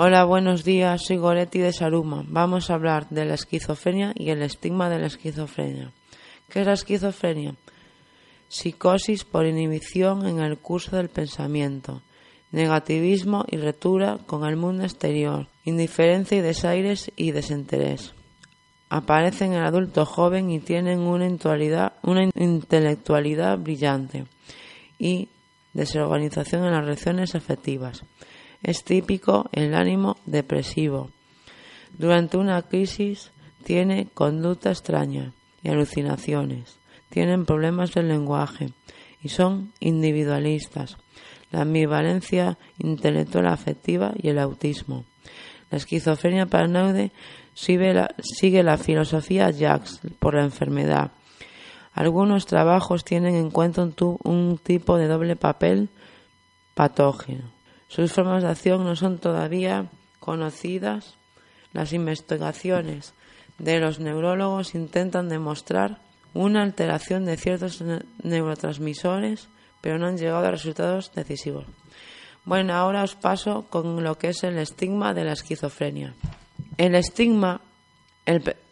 Hola, 0.00 0.22
buenos 0.22 0.62
días, 0.62 1.06
soy 1.06 1.16
Goretti 1.16 1.58
de 1.58 1.72
Saruma. 1.72 2.24
Vamos 2.28 2.70
a 2.70 2.74
hablar 2.74 3.08
de 3.10 3.24
la 3.24 3.34
esquizofrenia 3.34 4.12
y 4.14 4.30
el 4.30 4.42
estigma 4.42 4.88
de 4.88 5.00
la 5.00 5.08
esquizofrenia. 5.08 5.92
¿Qué 6.48 6.60
es 6.60 6.66
la 6.68 6.74
esquizofrenia? 6.74 7.56
Psicosis 8.46 9.24
por 9.24 9.44
inhibición 9.44 10.24
en 10.28 10.38
el 10.38 10.56
curso 10.58 10.94
del 10.94 11.08
pensamiento, 11.08 12.02
negativismo 12.52 13.44
y 13.50 13.56
retura 13.56 14.18
con 14.24 14.44
el 14.44 14.54
mundo 14.54 14.84
exterior, 14.84 15.48
indiferencia 15.64 16.38
y 16.38 16.42
desaires 16.42 17.10
y 17.16 17.32
desinterés. 17.32 18.14
Aparecen 18.90 19.54
en 19.54 19.58
el 19.58 19.66
adulto 19.66 20.06
joven 20.06 20.52
y 20.52 20.60
tienen 20.60 21.00
una 21.00 21.26
una 22.04 22.30
intelectualidad 22.36 23.58
brillante 23.58 24.26
y 24.96 25.28
desorganización 25.72 26.66
en 26.66 26.70
las 26.74 26.84
reacciones 26.84 27.34
afectivas. 27.34 28.04
Es 28.62 28.84
típico 28.84 29.48
el 29.52 29.74
ánimo 29.74 30.16
depresivo. 30.26 31.10
Durante 31.96 32.36
una 32.36 32.62
crisis 32.62 33.30
tiene 33.64 34.08
conducta 34.14 34.70
extraña 34.70 35.32
y 35.62 35.68
alucinaciones. 35.68 36.78
Tienen 37.08 37.46
problemas 37.46 37.92
del 37.94 38.08
lenguaje 38.08 38.72
y 39.22 39.28
son 39.28 39.72
individualistas. 39.80 40.96
La 41.50 41.62
ambivalencia 41.62 42.58
intelectual 42.78 43.46
afectiva 43.46 44.12
y 44.20 44.28
el 44.28 44.38
autismo. 44.38 45.04
La 45.70 45.78
esquizofrenia 45.78 46.46
paranoide 46.46 47.12
sigue 47.54 47.94
la, 47.94 48.14
sigue 48.18 48.62
la 48.62 48.76
filosofía 48.76 49.50
Jacques 49.50 50.00
por 50.18 50.34
la 50.34 50.44
enfermedad. 50.44 51.12
Algunos 51.92 52.46
trabajos 52.46 53.04
tienen 53.04 53.34
en 53.34 53.50
cuenta 53.50 53.82
un, 53.82 53.94
un 54.22 54.58
tipo 54.58 54.98
de 54.98 55.08
doble 55.08 55.36
papel 55.36 55.88
patógeno. 56.74 57.57
Sus 57.88 58.12
formas 58.12 58.42
de 58.42 58.50
acción 58.50 58.84
no 58.84 58.94
son 58.96 59.18
todavía 59.18 59.90
conocidas. 60.20 61.16
Las 61.72 61.92
investigaciones 61.92 63.14
de 63.58 63.80
los 63.80 63.98
neurólogos 63.98 64.74
intentan 64.74 65.28
demostrar 65.28 65.98
una 66.34 66.62
alteración 66.62 67.24
de 67.24 67.36
ciertos 67.36 67.82
neurotransmisores, 68.22 69.48
pero 69.80 69.98
no 69.98 70.06
han 70.06 70.18
llegado 70.18 70.46
a 70.46 70.50
resultados 70.50 71.12
decisivos. 71.14 71.66
Bueno, 72.44 72.74
ahora 72.74 73.02
os 73.02 73.14
paso 73.14 73.66
con 73.68 74.02
lo 74.02 74.16
que 74.16 74.28
es 74.28 74.44
el 74.44 74.58
estigma 74.58 75.12
de 75.12 75.24
la 75.24 75.32
esquizofrenia. 75.32 76.14
El 76.76 76.94
estigma 76.94 77.60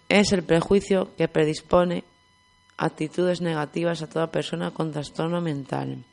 es 0.09 0.33
el 0.33 0.42
prejuicio 0.44 1.14
que 1.17 1.28
predispone 1.28 2.05
actitudes 2.77 3.41
negativas 3.41 4.03
a 4.03 4.09
toda 4.09 4.31
persona 4.31 4.70
con 4.70 4.92
trastorno 4.92 5.41
mental. 5.41 6.05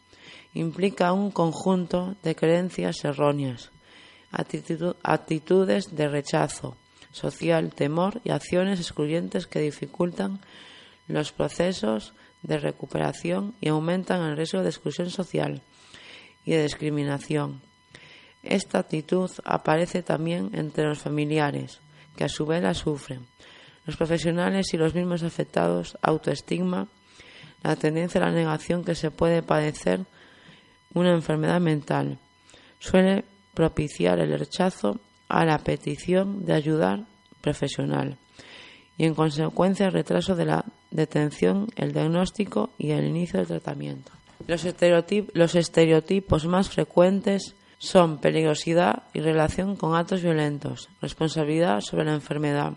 Implica 0.54 1.14
un 1.14 1.32
conjunto 1.32 2.16
de 2.24 2.36
creencias 2.36 3.04
erróneas, 3.04 3.72
actitudes 4.32 5.96
de 5.96 6.08
rechazo 6.08 6.78
social, 7.12 7.74
temor 7.74 8.22
y 8.24 8.32
acciones 8.32 8.80
excluyentes 8.80 9.48
que 9.48 9.60
dificultan 9.60 10.40
los 11.08 11.32
procesos 11.32 12.14
de 12.42 12.58
recuperación 12.58 13.56
y 13.62 13.70
aumentan 13.70 14.22
el 14.22 14.36
riesgo 14.36 14.62
de 14.62 14.70
exclusión 14.70 15.10
social 15.10 15.62
y 16.44 16.52
de 16.52 16.64
discriminación. 16.64 17.62
Esta 18.42 18.80
actitud 18.80 19.32
aparece 19.46 20.04
también 20.04 20.50
entre 20.54 20.86
los 20.86 21.00
familiares, 21.00 21.80
que 22.18 22.26
a 22.26 22.30
su 22.30 22.46
vez 22.46 22.62
la 22.62 22.74
sufren. 22.74 23.26
Los 23.86 23.96
profesionales 23.96 24.74
y 24.74 24.78
los 24.78 24.94
mismos 24.94 25.24
afectados, 25.24 25.98
autoestigma, 26.02 26.88
la 27.64 27.76
tendencia 27.76 28.22
a 28.22 28.26
la 28.26 28.32
negación 28.32 28.84
que 28.84 28.96
se 28.96 29.12
puede 29.12 29.42
padecer 29.42 30.06
una 30.94 31.12
enfermedad 31.12 31.60
mental. 31.60 32.20
Suele 32.80 33.24
propiciar 33.54 34.20
el 34.20 34.38
rechazo 34.38 35.00
a 35.30 35.46
la 35.46 35.58
petición 35.60 36.46
de 36.46 36.54
ayudar 36.54 37.06
profesional 37.42 38.18
y 38.98 39.06
en 39.06 39.16
consecuencia 39.16 39.88
el 39.88 39.94
retraso 39.94 40.36
de 40.36 40.46
la 40.46 40.66
detención, 40.92 41.68
el 41.76 41.94
diagnóstico 41.94 42.70
y 42.78 42.92
el 42.92 43.06
inicio 43.06 43.40
del 43.40 43.48
tratamiento. 43.48 44.12
Los, 44.48 44.66
los 45.34 45.56
estereotipos 45.56 46.46
más 46.46 46.70
frecuentes 46.70 47.56
son 47.78 48.20
peligrosidad 48.20 49.04
y 49.14 49.20
relación 49.20 49.76
con 49.76 49.96
actos 49.96 50.22
violentos, 50.22 50.90
responsabilidad 51.02 51.82
sobre 51.82 52.06
la 52.06 52.14
enfermedad, 52.14 52.74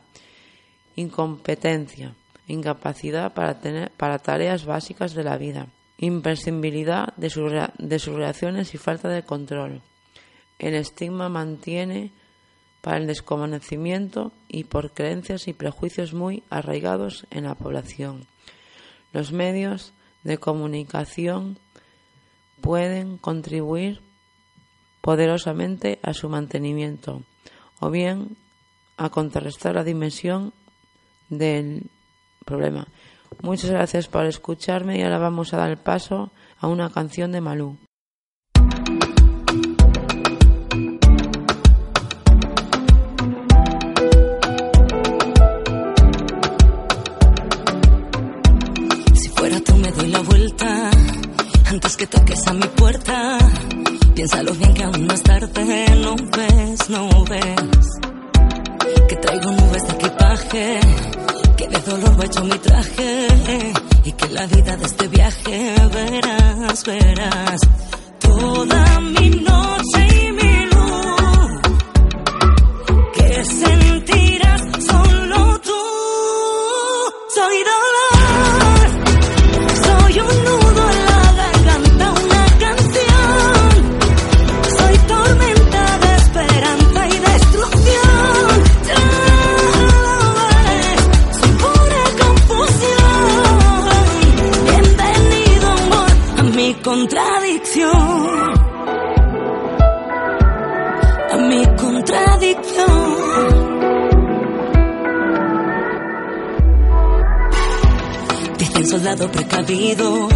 incompetencia, 0.97 2.15
incapacidad 2.49 3.33
para, 3.35 3.61
tener, 3.61 3.91
para 3.93 4.19
tareas 4.19 4.65
básicas 4.65 5.15
de 5.15 5.25
la 5.25 5.37
vida, 5.37 5.69
imprescindibilidad 5.99 7.15
de, 7.17 7.71
de 7.79 7.99
sus 7.99 8.15
reacciones 8.15 8.75
y 8.75 8.79
falta 8.79 9.09
de 9.09 9.23
control. 9.23 9.83
El 10.59 10.75
estigma 10.75 11.29
mantiene 11.29 12.13
para 12.81 12.99
el 12.99 13.07
desconocimiento 13.07 14.33
y 14.49 14.65
por 14.65 14.93
creencias 14.93 15.49
y 15.49 15.53
prejuicios 15.53 16.15
muy 16.15 16.43
arraigados 16.51 17.27
en 17.31 17.45
la 17.45 17.55
población. 17.55 18.27
Los 19.13 19.33
medios 19.33 19.93
de 20.23 20.39
comunicación 20.39 21.59
pueden 22.61 23.19
contribuir 23.19 24.03
poderosamente 25.01 25.99
a 26.03 26.15
su 26.15 26.29
mantenimiento 26.29 27.23
o 27.81 27.91
bien 27.91 28.37
a 28.97 29.11
contrarrestar 29.11 29.75
la 29.75 29.85
dimensión 29.85 30.53
del 31.29 31.91
problema. 32.45 32.89
Muchas 33.43 33.71
gracias 33.71 34.09
por 34.09 34.27
escucharme 34.27 34.99
y 34.99 35.03
ahora 35.03 35.19
vamos 35.19 35.53
a 35.53 35.59
dar 35.59 35.77
paso 35.77 36.31
a 36.59 36.67
una 36.69 36.91
canción 36.91 37.33
de 37.33 37.41
Malú. 37.41 37.79
antes 51.77 51.97
que 51.97 52.07
toques 52.07 52.47
a 52.47 52.55
mi 52.55 52.67
puerta. 52.69 53.39
Piénsalo 54.15 54.53
bien 54.55 54.73
que 54.73 54.85
aún 54.85 55.07
no 55.07 55.13
es 55.13 55.23
tarde, 55.23 55.87
no 56.01 56.17
ves, 56.17 56.91
no 56.91 57.25
ves. 57.25 57.87
Que 59.09 59.17
traigo 59.17 59.51
nubes 59.51 59.83
de 59.87 59.93
equipaje, 59.93 60.81
que 61.57 61.67
de 61.69 61.81
dolor 61.81 62.17
he 62.21 62.27
hecho 62.27 62.45
mi 62.45 62.59
traje. 62.59 63.29
Y 64.05 64.13
que 64.13 64.29
la 64.29 64.47
vida 64.47 64.77
de 64.77 64.85
este 64.85 65.09
viaje 65.09 65.75
verás, 65.93 66.85
verás. 66.85 67.61
Toda 68.21 69.01
mi 69.01 69.31
noche 69.31 70.01
y 70.23 70.33
mi 70.33 70.67
luz. 70.73 71.51
Que 73.15 73.45
sentirás 73.45 74.63
solo 74.85 75.46
contradicción. 101.97 102.87
Dicen 108.59 108.87
soldado 108.87 109.31
precavido, 109.31 110.29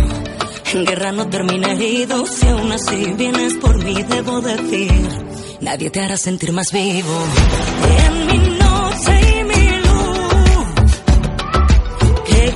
en 0.73 0.85
guerra 0.87 1.13
no 1.13 1.29
termina 1.29 1.73
herido. 1.73 2.27
Si 2.27 2.47
aún 2.49 2.73
así 2.73 3.13
vienes 3.17 3.55
por 3.55 3.83
mí, 3.85 4.03
debo 4.05 4.41
decir, 4.41 5.09
nadie 5.61 5.91
te 5.91 6.01
hará 6.01 6.17
sentir 6.17 6.53
más 6.53 6.73
vivo. 6.73 7.15
En 8.07 8.27
mi 8.27 8.39
noche 8.59 9.41
y 9.41 9.45
mi 9.45 9.67
luz, 9.87 10.69
que 12.27 12.55